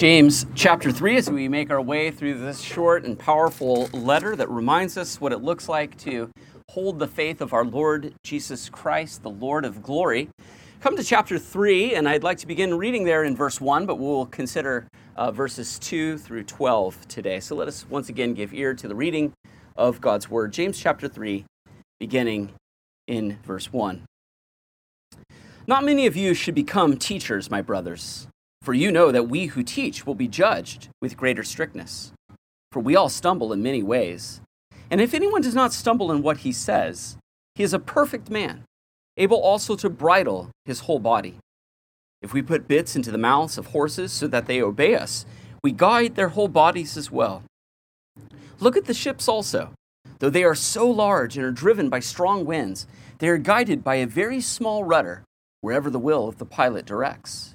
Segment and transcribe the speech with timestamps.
[0.00, 4.48] James chapter 3, as we make our way through this short and powerful letter that
[4.48, 6.30] reminds us what it looks like to
[6.70, 10.30] hold the faith of our Lord Jesus Christ, the Lord of glory.
[10.80, 13.98] Come to chapter 3, and I'd like to begin reading there in verse 1, but
[13.98, 17.38] we'll consider uh, verses 2 through 12 today.
[17.38, 19.34] So let us once again give ear to the reading
[19.76, 20.54] of God's word.
[20.54, 21.44] James chapter 3,
[21.98, 22.54] beginning
[23.06, 24.04] in verse 1.
[25.66, 28.28] Not many of you should become teachers, my brothers
[28.62, 32.12] for you know that we who teach will be judged with greater strictness.
[32.72, 34.40] For we all stumble in many ways.
[34.90, 37.16] And if anyone does not stumble in what he says,
[37.54, 38.64] he is a perfect man,
[39.16, 41.36] able also to bridle his whole body.
[42.22, 45.24] If we put bits into the mouths of horses so that they obey us,
[45.62, 47.42] we guide their whole bodies as well.
[48.58, 49.72] Look at the ships also.
[50.18, 52.86] Though they are so large and are driven by strong winds,
[53.18, 55.24] they are guided by a very small rudder
[55.62, 57.54] wherever the will of the pilot directs.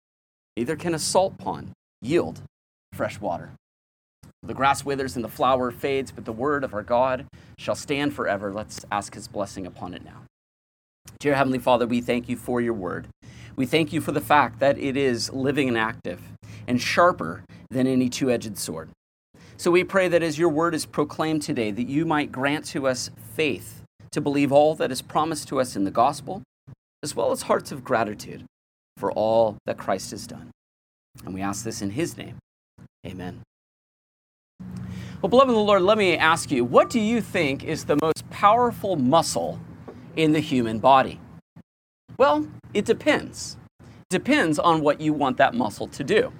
[0.57, 1.71] Neither can a salt pond
[2.01, 2.41] yield
[2.93, 3.51] fresh water.
[4.43, 7.25] The grass withers and the flower fades, but the word of our God
[7.57, 8.51] shall stand forever.
[8.51, 10.23] Let's ask his blessing upon it now.
[11.19, 13.07] Dear Heavenly Father, we thank you for your word.
[13.55, 16.21] We thank you for the fact that it is living and active
[16.67, 18.89] and sharper than any two edged sword.
[19.57, 22.87] So we pray that as your word is proclaimed today, that you might grant to
[22.87, 26.41] us faith to believe all that is promised to us in the gospel,
[27.03, 28.43] as well as hearts of gratitude
[28.97, 30.51] for all that Christ has done.
[31.25, 32.37] And we ask this in his name.
[33.05, 33.41] Amen.
[35.21, 37.97] Well, beloved of the Lord, let me ask you what do you think is the
[38.01, 39.59] most powerful muscle
[40.15, 41.19] in the human body?
[42.17, 43.57] Well, it depends.
[44.09, 46.31] Depends on what you want that muscle to do.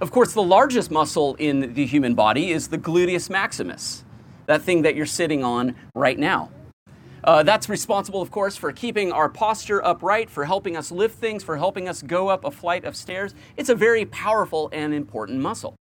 [0.00, 4.04] Of course, the largest muscle in the human body is the gluteus maximus,
[4.46, 6.50] that thing that you're sitting on right now.
[7.28, 11.44] Uh, that's responsible, of course, for keeping our posture upright, for helping us lift things,
[11.44, 13.34] for helping us go up a flight of stairs.
[13.58, 15.76] It's a very powerful and important muscle.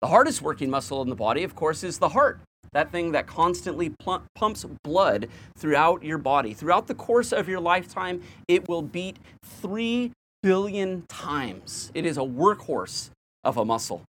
[0.00, 2.40] The hardest working muscle in the body, of course, is the heart.
[2.72, 6.52] That thing that constantly pl- pumps blood throughout your body.
[6.52, 10.10] Throughout the course of your lifetime, it will beat 3
[10.42, 11.92] billion times.
[11.94, 13.10] It is a workhorse
[13.44, 14.02] of a muscle.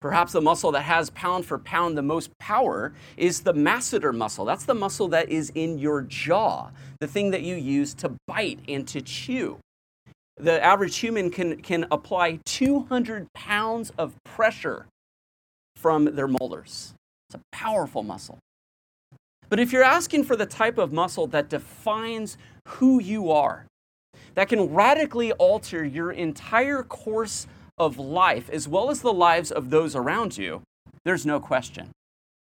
[0.00, 4.46] Perhaps the muscle that has pound for pound the most power is the masseter muscle.
[4.46, 8.60] That's the muscle that is in your jaw, the thing that you use to bite
[8.66, 9.58] and to chew.
[10.38, 14.86] The average human can, can apply 200 pounds of pressure
[15.76, 16.94] from their molars.
[17.28, 18.38] It's a powerful muscle.
[19.50, 23.66] But if you're asking for the type of muscle that defines who you are,
[24.34, 27.46] that can radically alter your entire course
[27.80, 30.60] of life, as well as the lives of those around you,
[31.04, 31.90] there's no question.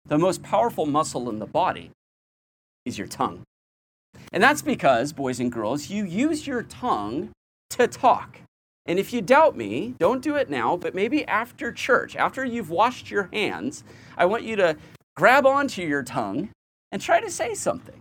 [0.06, 1.90] The most powerful muscle in the body
[2.86, 3.42] is your tongue.
[4.32, 7.30] And that's because, boys and girls, you use your tongue
[7.70, 8.38] to talk.
[8.86, 12.70] And if you doubt me, don't do it now, but maybe after church, after you've
[12.70, 13.84] washed your hands,
[14.16, 14.76] I want you to
[15.16, 16.48] grab onto your tongue
[16.92, 18.00] and try to say something.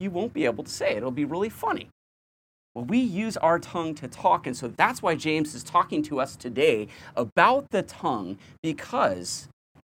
[0.00, 1.88] You won't be able to say it, it'll be really funny.
[2.74, 6.20] Well, we use our tongue to talk, and so that's why James is talking to
[6.20, 9.48] us today about the tongue because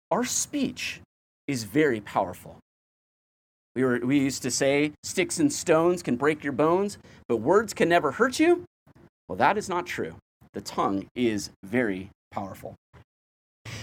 [0.10, 1.02] our speech
[1.48, 2.58] is very powerful.
[3.76, 6.98] We, were, we used to say sticks and stones can break your bones,
[7.28, 8.66] but words can never hurt you.
[9.28, 10.16] Well, that is not true.
[10.54, 12.76] The tongue is very powerful.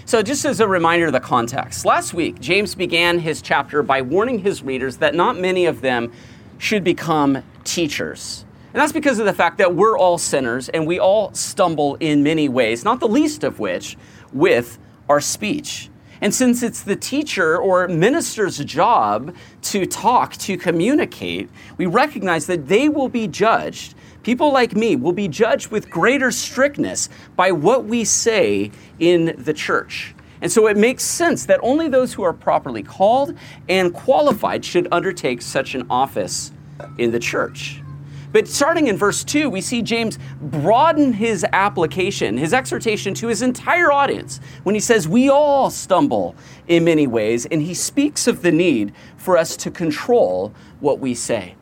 [0.05, 4.03] So, just as a reminder of the context, last week, James began his chapter by
[4.03, 6.13] warning his readers that not many of them
[6.59, 8.45] should become teachers.
[8.73, 12.23] And that's because of the fact that we're all sinners and we all stumble in
[12.23, 13.97] many ways, not the least of which
[14.33, 14.79] with
[15.09, 15.91] our speech.
[16.21, 22.69] And since it's the teacher or minister's job to talk, to communicate, we recognize that
[22.69, 27.87] they will be judged People like me will be judged with greater strictness by what
[27.87, 30.15] we say in the church.
[30.43, 33.35] And so it makes sense that only those who are properly called
[33.69, 36.53] and qualified should undertake such an office
[36.99, 37.83] in the church.
[38.33, 43.43] But starting in verse 2, we see James broaden his application, his exhortation to his
[43.43, 46.37] entire audience when he says, We all stumble
[46.69, 51.15] in many ways, and he speaks of the need for us to control what we
[51.15, 51.57] say.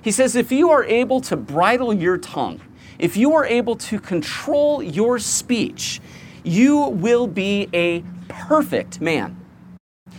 [0.00, 2.60] He says, If you are able to bridle your tongue,
[2.98, 6.00] if you are able to control your speech,
[6.44, 9.38] you will be a perfect man.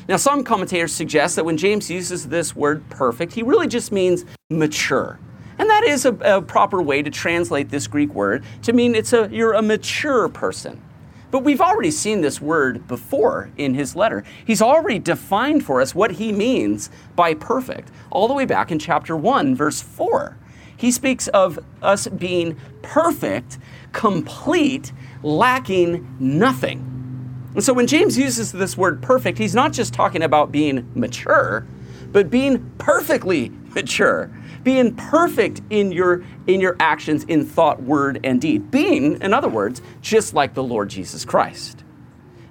[0.08, 4.26] Now, some commentators suggest that when James uses this word perfect, he really just means
[4.50, 5.20] mature.
[5.60, 9.14] And that is a, a, proper way to translate this Greek word to mean it's
[9.14, 10.82] a, you're a mature person.
[11.30, 14.24] But we've already seen this word before in his letter.
[14.46, 18.80] He's already defined for us what he means by perfect, all the way back in
[18.80, 20.38] chapter 1, verse 4.
[20.78, 23.58] He speaks of us being perfect,
[23.92, 24.94] complete,
[25.24, 27.50] lacking nothing.
[27.56, 31.66] And so when James uses this word perfect, he's not just talking about being mature,
[32.12, 34.32] but being perfectly mature,
[34.68, 38.70] being perfect in your in your actions in thought, word and deed.
[38.70, 41.86] Being, in other words, just like the Lord Jesus Christ.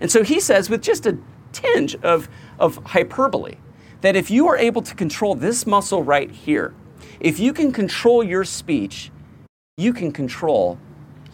[0.00, 1.18] And so he says with just a
[1.52, 3.56] tinge of of hyperbole
[4.00, 6.72] that if you are able to control this muscle right here,
[7.20, 9.10] if you can control your speech,
[9.76, 10.78] you can control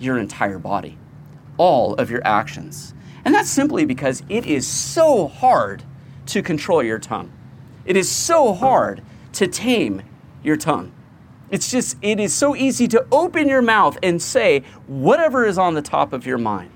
[0.00, 0.98] your entire body,
[1.58, 2.92] all of your actions.
[3.24, 5.84] And that's simply because it is so hard
[6.26, 7.30] to control your tongue.
[7.84, 9.00] It is so hard
[9.34, 10.02] to tame
[10.42, 10.92] your tongue.
[11.50, 15.74] It's just, it is so easy to open your mouth and say whatever is on
[15.74, 16.70] the top of your mind.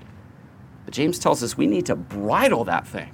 [0.85, 3.13] But James tells us we need to bridle that thing.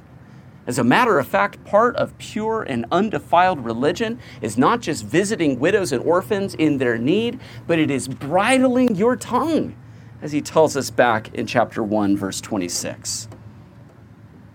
[0.66, 5.60] As a matter of fact, part of pure and undefiled religion is not just visiting
[5.60, 9.76] widows and orphans in their need, but it is bridling your tongue
[10.22, 13.28] as he tells us back in chapter 1, verse 26.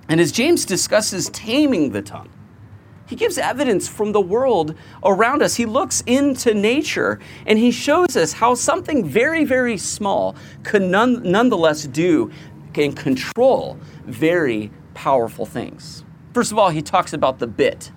[0.09, 2.31] And as James discusses taming the tongue,
[3.09, 5.57] he gives evidence from the world around us.
[5.57, 11.23] He looks into nature and he shows us how something very, very small can none,
[11.23, 12.31] nonetheless do
[12.75, 16.05] and control very powerful things.
[16.33, 17.91] First of all, he talks about the bit.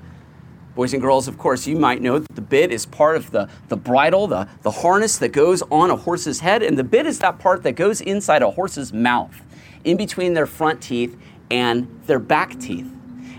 [0.74, 3.50] Boys and girls, of course, you might know that the bit is part of the,
[3.68, 7.19] the bridle, the, the harness that goes on a horse's head, and the bit is
[7.19, 9.36] that part that goes inside a horse's mouth,
[9.84, 11.18] in between their front teeth
[11.52, 12.90] and their back teeth.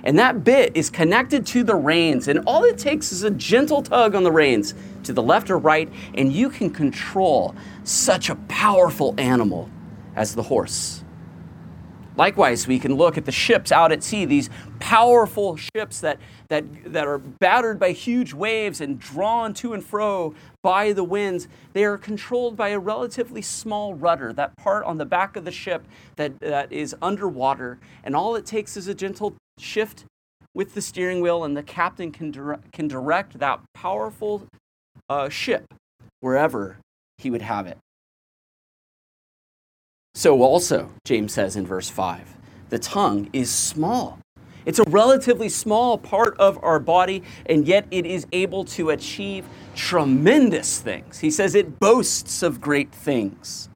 [0.05, 3.83] And that bit is connected to the reins, and all it takes is a gentle
[3.83, 7.55] tug on the reins to the left or right, and you can control
[7.85, 9.71] such a powerful animal
[10.17, 11.05] as the horse.
[12.15, 14.51] Likewise, we can look at the ships out at sea, these
[14.81, 16.19] powerful ships that,
[16.49, 21.49] that, that are battered by huge waves and drawn to and fro by the winds.
[21.73, 25.53] They are controlled by a relatively small rudder, that part on the back of the
[25.53, 27.79] ship that, that is underwater.
[28.05, 30.05] And all it takes is a gentle shift
[30.55, 34.47] with the steering wheel, and the captain can, dire- can direct that powerful
[35.09, 35.65] uh, ship
[36.21, 36.79] wherever
[37.19, 37.79] he would have it.
[40.15, 42.37] So, also, James says in verse 5,
[42.69, 44.19] the tongue is small.
[44.65, 49.45] It's a relatively small part of our body, and yet it is able to achieve
[49.75, 51.19] tremendous things.
[51.19, 53.69] He says it boasts of great things.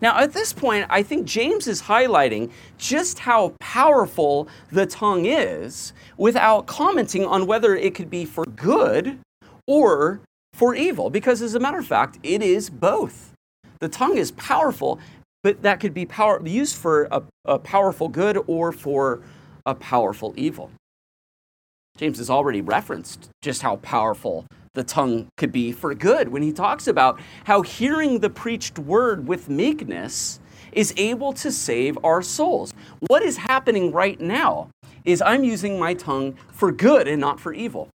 [0.00, 5.92] Now, at this point, I think James is highlighting just how powerful the tongue is
[6.16, 9.18] without commenting on whether it could be for good
[9.66, 10.20] or
[10.54, 13.32] for evil, because as a matter of fact, it is both.
[13.80, 14.98] The tongue is powerful,
[15.42, 19.20] but that could be power, used for a, a powerful good or for
[19.66, 20.70] a powerful evil.
[21.96, 26.52] James has already referenced just how powerful the tongue could be for good when he
[26.52, 30.38] talks about how hearing the preached word with meekness
[30.72, 32.72] is able to save our souls.
[33.08, 34.70] What is happening right now
[35.04, 37.88] is I'm using my tongue for good and not for evil.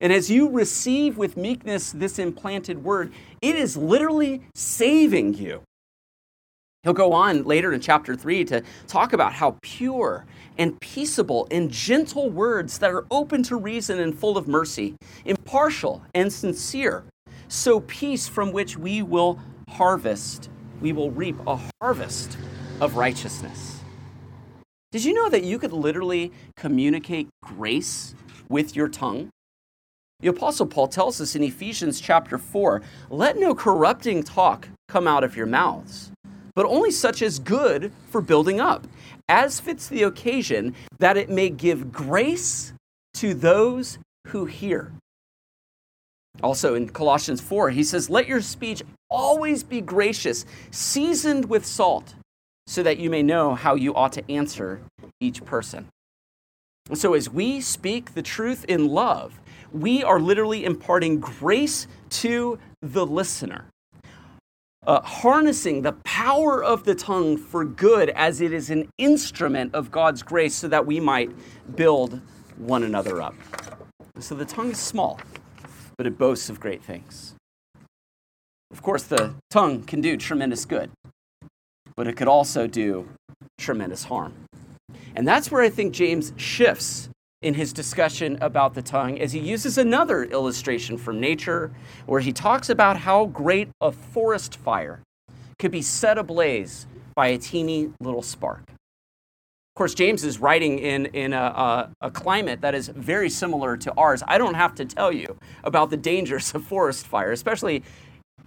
[0.00, 5.62] And as you receive with meekness this implanted word, it is literally saving you.
[6.82, 10.26] He'll go on later in chapter 3 to talk about how pure
[10.58, 16.02] and peaceable and gentle words that are open to reason and full of mercy, impartial
[16.14, 17.04] and sincere,
[17.48, 22.36] so peace from which we will harvest, we will reap a harvest
[22.80, 23.80] of righteousness.
[24.92, 28.14] Did you know that you could literally communicate grace
[28.48, 29.30] with your tongue?
[30.20, 35.24] The Apostle Paul tells us in Ephesians chapter 4 let no corrupting talk come out
[35.24, 36.10] of your mouths
[36.56, 38.86] but only such as good for building up,
[39.28, 42.72] as fits the occasion, that it may give grace
[43.14, 44.92] to those who hear.
[46.42, 52.14] Also in Colossians 4, he says, Let your speech always be gracious, seasoned with salt,
[52.66, 54.80] so that you may know how you ought to answer
[55.20, 55.88] each person.
[56.88, 59.40] And so as we speak the truth in love,
[59.72, 63.66] we are literally imparting grace to the listener.
[64.86, 69.90] Uh, harnessing the power of the tongue for good as it is an instrument of
[69.90, 71.30] God's grace so that we might
[71.74, 72.20] build
[72.56, 73.34] one another up.
[74.20, 75.20] So the tongue is small,
[75.96, 77.34] but it boasts of great things.
[78.70, 80.90] Of course, the tongue can do tremendous good,
[81.96, 83.08] but it could also do
[83.58, 84.34] tremendous harm.
[85.16, 87.08] And that's where I think James shifts
[87.42, 91.70] in his discussion about the tongue as he uses another illustration from nature
[92.06, 95.00] where he talks about how great a forest fire
[95.58, 98.62] could be set ablaze by a teeny little spark.
[98.68, 103.76] Of course, James is writing in, in a, a, a, climate that is very similar
[103.76, 104.22] to ours.
[104.26, 107.82] I don't have to tell you about the dangers of forest fire, especially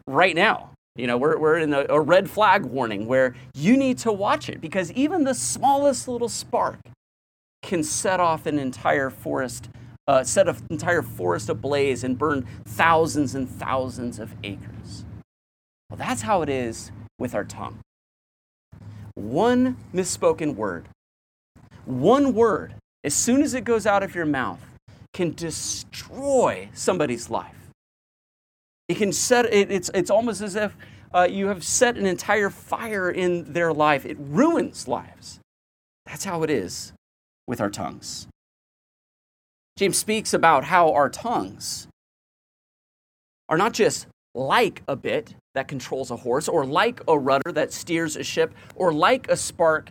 [0.08, 0.72] right now.
[0.96, 4.50] You know, we're, we're in a, a red flag warning where you need to watch
[4.50, 6.79] it because even the smallest little spark
[7.61, 9.69] can set off an entire forest,
[10.07, 15.05] uh, set an entire forest ablaze and burn thousands and thousands of acres.
[15.89, 17.79] Well, that's how it is with our tongue.
[19.15, 20.87] One misspoken word
[21.89, 24.63] one word, as soon as it goes out of your mouth,
[25.11, 27.55] can destroy somebody's life.
[28.87, 30.75] It can set, it, it's, it's almost as if
[31.13, 34.05] uh, you have set an entire fire in their life.
[34.05, 35.39] It ruins lives.
[36.05, 36.93] That's how it is
[37.50, 38.27] with our tongues.
[39.75, 41.88] James speaks about how our tongues
[43.50, 47.74] are not just like a bit that controls a horse, or like a rudder that
[47.74, 49.89] steers a ship, or like a spark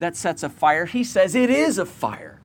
[0.00, 0.86] that sets a fire.
[0.86, 2.40] He says it is a fire.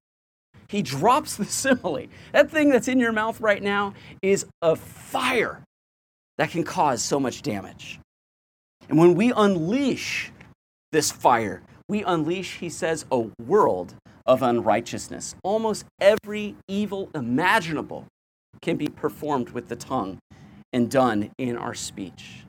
[0.68, 2.08] He drops the simile.
[2.34, 5.64] That thing that's in your mouth right now is a fire
[6.38, 8.00] that can cause so much damage.
[8.90, 10.32] And when we unleash
[10.92, 13.96] this fire, we unleash, he says, a world
[14.32, 15.36] of unrighteousness.
[15.44, 18.06] Almost every evil imaginable
[18.62, 20.20] can be performed with the tongue
[20.72, 22.44] and done in our speech.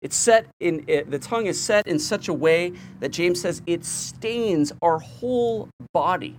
[0.00, 3.60] It's set in it, the tongue is set in such a way that James says
[3.66, 6.38] it stains our whole body.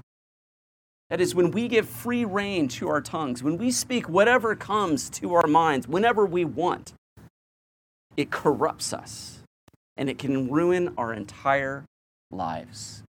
[1.11, 5.07] That is, when we give free rein to our tongues, when we speak whatever comes
[5.11, 6.93] to our minds, whenever we want,
[8.17, 9.39] it corrupts us
[9.95, 11.85] and it can ruin our entire
[12.31, 13.03] lives.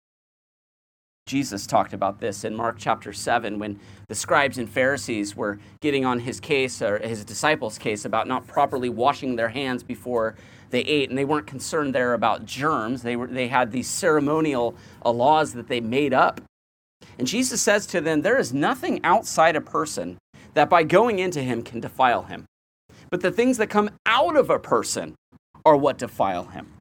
[1.29, 6.07] Jesus talked about this in Mark chapter 7 when the scribes and Pharisees were getting
[6.07, 10.37] on his case, or his disciples' case, about not properly washing their hands before
[10.71, 11.11] they ate.
[11.11, 13.03] And they weren't concerned there about germs.
[13.03, 16.41] They, were, they had these ceremonial uh, laws that they made up.
[17.19, 20.17] And Jesus says to them, There is nothing outside a person
[20.55, 22.47] that by going into him can defile him.
[23.11, 25.15] But the things that come out of a person
[25.67, 26.73] are what defile him.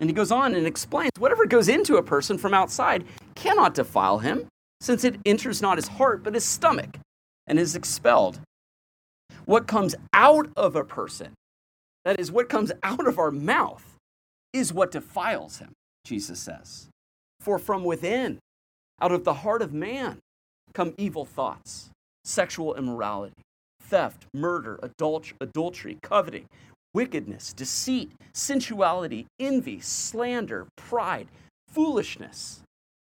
[0.00, 3.04] And he goes on and explains whatever goes into a person from outside
[3.38, 4.48] cannot defile him,
[4.80, 6.98] since it enters not his heart, but his stomach,
[7.46, 8.40] and is expelled.
[9.44, 11.32] What comes out of a person,
[12.04, 13.94] that is, what comes out of our mouth,
[14.52, 15.72] is what defiles him,
[16.04, 16.88] Jesus says.
[17.40, 18.38] For from within,
[19.00, 20.18] out of the heart of man,
[20.74, 21.90] come evil thoughts,
[22.24, 23.34] sexual immorality,
[23.80, 26.46] theft, murder, adultery, coveting,
[26.92, 31.28] wickedness, deceit, sensuality, envy, slander, pride,
[31.68, 32.60] foolishness.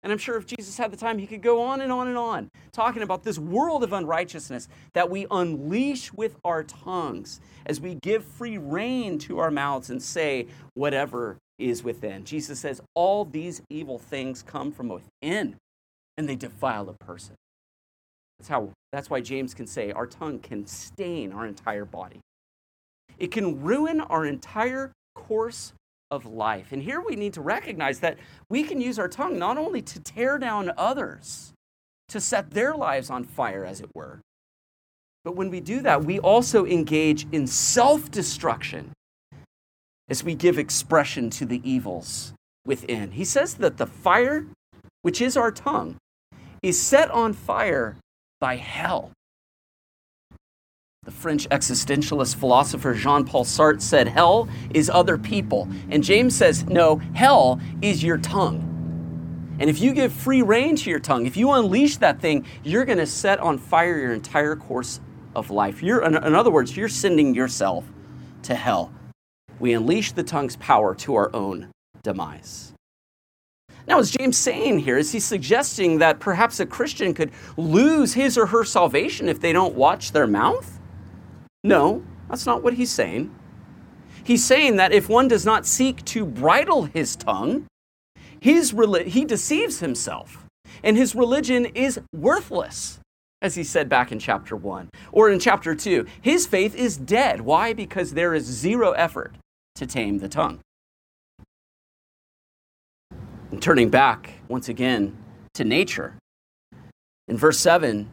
[0.02, 2.16] And I'm sure if Jesus had the time, he could go on and on and
[2.16, 7.96] on, talking about this world of unrighteousness that we unleash with our tongues as we
[7.96, 12.24] give free rein to our mouths and say whatever is within.
[12.24, 15.56] Jesus says all these evil things come from within
[16.16, 17.34] and they defile a person.
[18.38, 22.20] That's, how, that's why James can say our tongue can stain our entire body.
[23.18, 25.74] It can ruin our entire course
[26.10, 26.72] of life.
[26.72, 30.00] And here we need to recognize that we can use our tongue not only to
[30.00, 31.52] tear down others,
[32.08, 34.20] to set their lives on fire, as it were,
[35.24, 38.92] but when we do that, we also engage in self destruction
[40.08, 42.32] as we give expression to the evils
[42.66, 43.12] within.
[43.12, 44.46] He says that the fire,
[45.02, 45.96] which is our tongue,
[46.62, 47.96] is set on fire
[48.40, 49.12] by hell.
[51.04, 55.66] The French existentialist philosopher Jean Paul Sartre said, Hell is other people.
[55.88, 59.56] And James says, No, hell is your tongue.
[59.58, 62.84] And if you give free rein to your tongue, if you unleash that thing, you're
[62.84, 65.00] going to set on fire your entire course
[65.34, 65.82] of life.
[65.82, 67.86] You're, in other words, you're sending yourself
[68.42, 68.92] to hell.
[69.58, 71.70] We unleash the tongue's power to our own
[72.02, 72.74] demise.
[73.88, 74.98] Now, is James saying here?
[74.98, 79.54] Is he suggesting that perhaps a Christian could lose his or her salvation if they
[79.54, 80.76] don't watch their mouth?
[81.62, 83.34] No, that's not what he's saying.
[84.24, 87.66] He's saying that if one does not seek to bridle his tongue,
[88.40, 88.74] his
[89.06, 90.46] he deceives himself,
[90.82, 93.00] and his religion is worthless,
[93.42, 94.88] as he said back in chapter 1.
[95.12, 97.42] Or in chapter 2, his faith is dead.
[97.42, 97.72] Why?
[97.72, 99.34] Because there is zero effort
[99.74, 100.60] to tame the tongue.
[103.50, 105.16] And turning back once again
[105.54, 106.14] to nature,
[107.28, 108.10] in verse 7,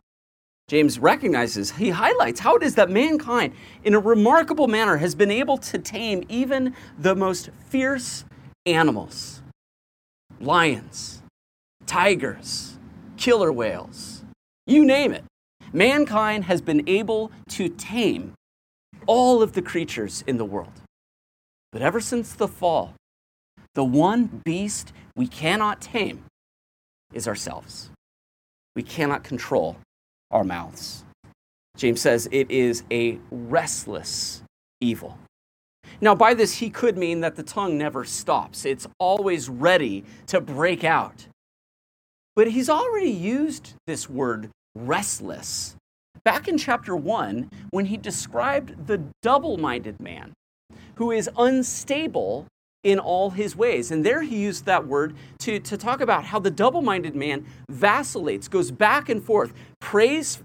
[0.67, 3.53] James recognizes, he highlights how it is that mankind,
[3.85, 8.25] in a remarkable manner, has been able to tame even the most fierce
[8.65, 9.41] animals
[10.39, 11.23] lions,
[11.85, 12.77] tigers,
[13.15, 14.23] killer whales,
[14.67, 15.23] you name it.
[15.73, 18.33] Mankind has been able to tame
[19.07, 20.81] all of the creatures in the world.
[21.71, 22.93] But ever since the fall,
[23.73, 26.25] the one beast we cannot tame
[27.13, 27.89] is ourselves.
[28.75, 29.77] We cannot control
[30.31, 31.03] our mouths.
[31.75, 34.41] James says it is a restless
[34.81, 35.17] evil.
[36.01, 40.41] Now, by this, he could mean that the tongue never stops, it's always ready to
[40.41, 41.27] break out.
[42.35, 45.75] But he's already used this word restless
[46.23, 50.33] back in chapter 1 when he described the double minded man
[50.95, 52.45] who is unstable
[52.87, 53.91] in all his ways.
[53.91, 57.45] And there he used that word to, to talk about how the double minded man
[57.69, 60.41] vacillates, goes back and forth, prays,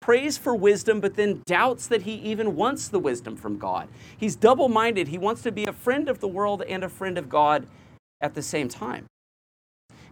[0.00, 3.88] prays for wisdom, but then doubts that he even wants the wisdom from God.
[4.16, 5.08] He's double minded.
[5.08, 7.66] He wants to be a friend of the world and a friend of God
[8.20, 9.06] at the same time.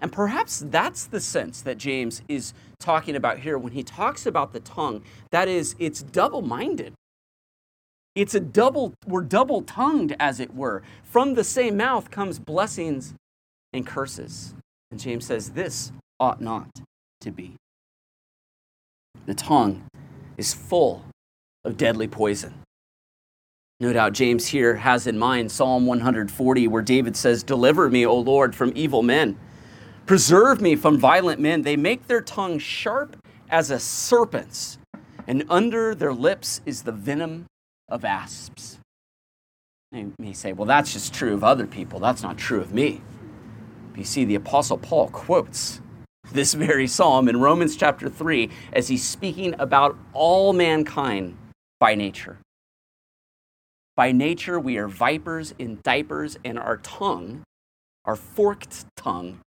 [0.00, 4.52] And perhaps that's the sense that James is talking about here when he talks about
[4.52, 5.02] the tongue.
[5.30, 6.92] That is, it's double minded.
[8.18, 10.82] It's a double, we're double tongued, as it were.
[11.04, 13.14] From the same mouth comes blessings
[13.72, 14.56] and curses.
[14.90, 16.68] And James says, This ought not
[17.20, 17.54] to be.
[19.26, 19.84] The tongue
[20.36, 21.04] is full
[21.64, 22.54] of deadly poison.
[23.78, 28.16] No doubt James here has in mind Psalm 140, where David says, Deliver me, O
[28.16, 29.38] Lord, from evil men.
[30.06, 31.62] Preserve me from violent men.
[31.62, 33.16] They make their tongue sharp
[33.48, 34.78] as a serpent's,
[35.28, 37.46] and under their lips is the venom
[37.88, 38.78] of asps.
[39.92, 41.98] You may say, well, that's just true of other people.
[41.98, 43.00] That's not true of me.
[43.90, 45.80] But you see, the Apostle Paul quotes
[46.32, 51.36] this very psalm in Romans chapter 3 as he's speaking about all mankind
[51.80, 52.38] by nature.
[53.96, 57.42] By nature, we are vipers in diapers, and our tongue,
[58.04, 59.40] our forked tongue,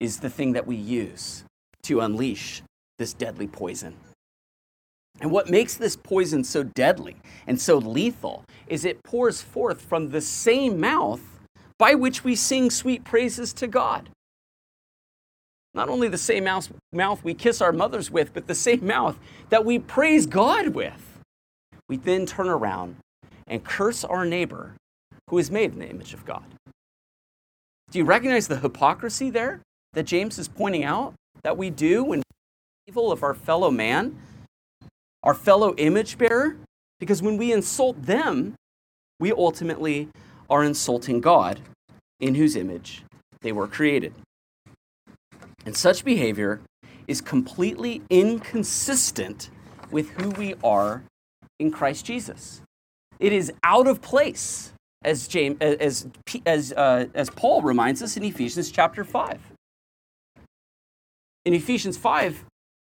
[0.00, 1.44] is the thing that we use
[1.82, 2.62] to unleash
[2.98, 3.96] this deadly poison.
[5.20, 10.10] And what makes this poison so deadly and so lethal is it pours forth from
[10.10, 11.20] the same mouth
[11.78, 14.10] by which we sing sweet praises to God.
[15.74, 19.64] Not only the same mouth, we kiss our mothers with, but the same mouth that
[19.64, 21.20] we praise God with.
[21.88, 22.96] We then turn around
[23.46, 24.74] and curse our neighbor
[25.30, 26.44] who is made in the image of God.
[27.90, 29.60] Do you recognize the hypocrisy there
[29.92, 32.22] that James is pointing out that we do when
[32.86, 34.18] evil of our fellow man?
[35.22, 36.56] Our fellow image bearer,
[37.00, 38.54] because when we insult them,
[39.20, 40.08] we ultimately
[40.48, 41.60] are insulting God,
[42.20, 43.04] in whose image
[43.42, 44.12] they were created.
[45.64, 46.60] And such behavior
[47.06, 49.50] is completely inconsistent
[49.90, 51.02] with who we are
[51.58, 52.62] in Christ Jesus.
[53.18, 54.72] It is out of place,
[55.04, 56.06] as James, as
[56.46, 59.40] as uh, as Paul reminds us in Ephesians chapter five.
[61.44, 62.44] In Ephesians five,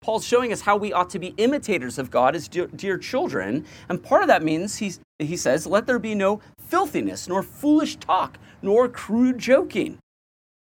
[0.01, 3.65] Paul's showing us how we ought to be imitators of God as dear, dear, children.
[3.89, 7.97] And part of that means, he, he says, let there be no filthiness, nor foolish
[7.97, 9.99] talk, nor crude joking,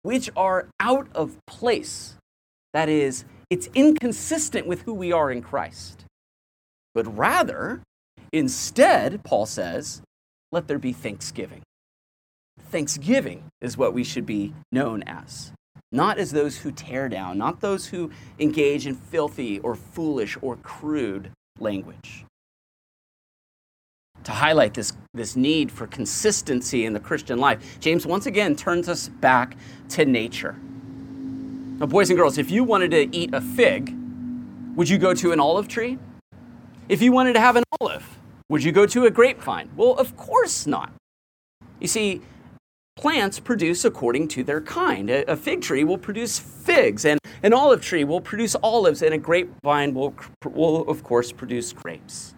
[0.03, 2.14] which are out of place.
[2.73, 6.05] That is, it's inconsistent with who we are in Christ.
[6.95, 7.83] But rather,
[8.33, 10.03] instead, Paul says,
[10.51, 11.62] let there be thanksgiving.
[12.61, 15.53] Thanksgiving is what we should be known as
[15.92, 20.57] not as those who tear down, not those who engage in filthy or foolish or
[20.57, 22.24] crude language.
[24.24, 28.88] To highlight this, this need for consistency in the Christian life, James once again turns
[28.88, 29.57] us back
[29.90, 30.57] to nature.
[31.78, 33.94] Now, boys and girls, if you wanted to eat a fig,
[34.76, 35.98] would you go to an olive tree?
[36.88, 39.70] If you wanted to have an olive, would you go to a grapevine?
[39.76, 40.92] Well, of course not.
[41.81, 42.22] You see,
[43.02, 45.10] Plants produce according to their kind.
[45.10, 49.18] A, fig tree will produce figs, and an olive tree will produce olives, and a
[49.18, 52.36] grapevine will, will, of course, produce grapes.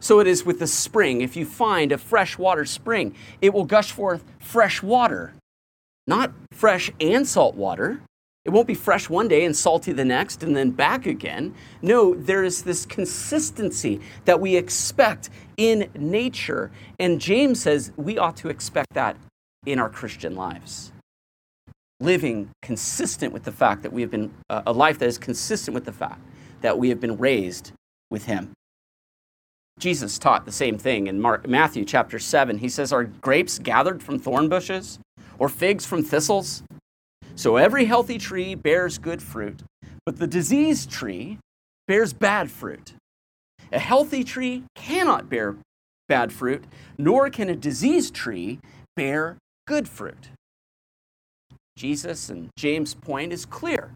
[0.00, 1.20] So it is with the spring.
[1.20, 5.34] If you find a fresh water spring, it will gush forth fresh water,
[6.08, 8.00] not fresh and salt water.
[8.44, 11.54] It won't be fresh one day and salty the next and then back again.
[11.80, 16.72] No, there is this consistency that we expect in nature.
[16.98, 19.16] And James says we ought to expect that
[19.66, 20.92] in our Christian lives.
[22.00, 25.74] Living consistent with the fact that we have been, uh, a life that is consistent
[25.74, 26.20] with the fact
[26.60, 27.72] that we have been raised
[28.10, 28.52] with Him.
[29.78, 32.58] Jesus taught the same thing in Mark, Matthew chapter 7.
[32.58, 34.98] He says, Are grapes gathered from thorn bushes
[35.38, 36.62] or figs from thistles?
[37.34, 39.62] So every healthy tree bears good fruit,
[40.06, 41.38] but the diseased tree
[41.86, 42.94] bears bad fruit.
[43.72, 45.56] A healthy tree cannot bear
[46.08, 46.64] bad fruit,
[46.96, 48.60] nor can a diseased tree
[48.96, 50.30] bear good fruit.
[51.76, 53.92] Jesus and James' point is clear.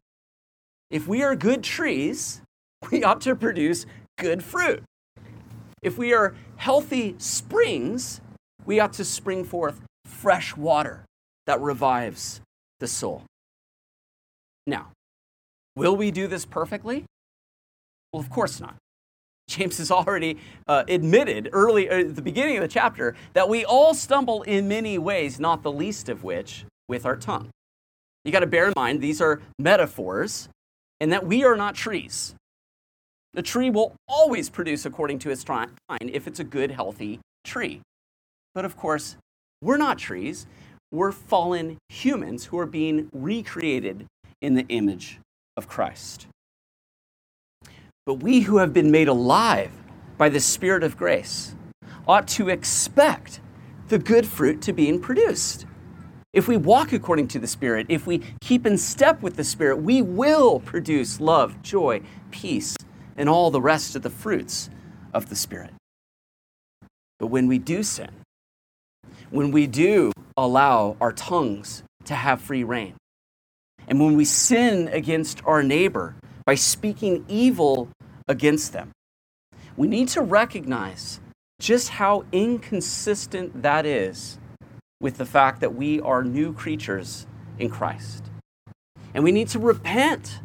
[0.91, 2.43] If we are good trees,
[2.91, 3.87] we ought to produce
[4.19, 4.83] good fruit.
[5.83, 8.21] If we are healthy springs,
[8.67, 11.07] we ought to spring forth fresh water
[11.47, 12.41] that revives
[12.81, 13.23] the soul.
[14.67, 14.89] Now,
[15.75, 17.07] will we do this perfectly?
[18.13, 18.77] Well, of course not.
[19.51, 23.65] James has already uh, admitted early uh, at the beginning of the chapter that we
[23.65, 27.51] all stumble in many ways, not the least of which with our tongue.
[28.25, 30.49] You got to bear in mind these are metaphors
[31.01, 32.35] and that we are not trees.
[33.33, 35.71] The tree will always produce according to its kind
[36.05, 37.81] if it's a good, healthy tree.
[38.55, 39.17] But of course,
[39.63, 40.47] we're not trees.
[40.93, 44.07] We're fallen humans who are being recreated
[44.41, 45.21] in the image
[45.57, 46.27] of Christ.
[48.07, 49.73] But we who have been made alive
[50.17, 51.55] by the Spirit of grace
[52.07, 53.41] ought to expect
[53.89, 55.67] the good fruit to being produced.
[56.33, 59.79] If we walk according to the Spirit, if we keep in step with the Spirit,
[59.79, 62.77] we will produce love, joy, peace,
[63.17, 64.71] and all the rest of the fruits
[65.13, 65.73] of the Spirit.
[67.19, 68.11] But when we do sin,
[69.31, 72.95] when we do allow our tongues to have free reign,
[73.89, 76.15] and when we sin against our neighbor
[76.51, 77.89] by speaking evil
[78.27, 78.91] against them,
[79.77, 81.21] we need to recognize
[81.61, 84.37] just how inconsistent that is
[85.01, 87.25] with the fact that we are new creatures
[87.61, 88.25] in Christ.
[89.15, 90.41] And we need to repent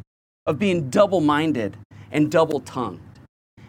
[0.46, 1.76] of being double minded
[2.12, 3.18] and double tongued.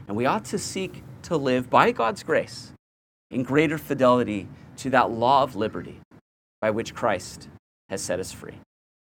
[0.08, 2.72] And we ought to seek to live by God's grace
[3.32, 6.02] in greater fidelity to that law of liberty
[6.62, 7.50] by which Christ
[7.90, 8.60] has set us free.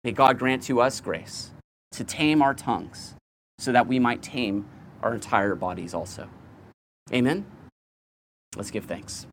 [0.05, 1.51] May God grant to us grace
[1.93, 3.15] to tame our tongues
[3.59, 4.67] so that we might tame
[5.03, 6.29] our entire bodies also.
[7.13, 7.47] Amen.
[8.57, 9.27] Let's give thanks.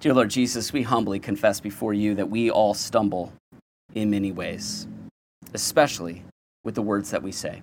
[0.00, 3.32] Dear Lord Jesus, we humbly confess before you that we all stumble
[3.94, 4.86] in many ways,
[5.54, 6.22] especially
[6.64, 7.62] with the words that we say.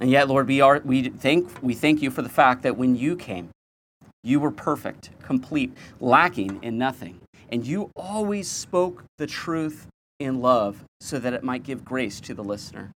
[0.00, 2.96] And yet, Lord, we, are, we, thank, we thank you for the fact that when
[2.96, 3.48] you came,
[4.22, 7.20] you were perfect, complete, lacking in nothing.
[7.50, 9.86] And you always spoke the truth
[10.18, 12.90] in love so that it might give grace to the listener.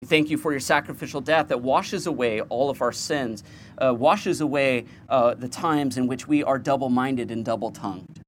[0.00, 3.44] We thank you for your sacrificial death that washes away all of our sins,
[3.78, 8.20] uh, washes away uh, the times in which we are double minded and double tongued.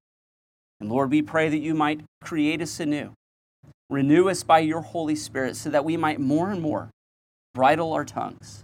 [0.79, 3.11] And Lord, we pray that you might create us anew,
[3.89, 6.89] renew us by your Holy Spirit, so that we might more and more
[7.53, 8.63] bridle our tongues,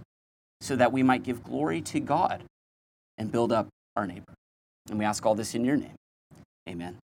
[0.60, 2.44] so that we might give glory to God
[3.18, 4.32] and build up our neighbor.
[4.88, 5.96] And we ask all this in your name.
[6.68, 6.98] Amen.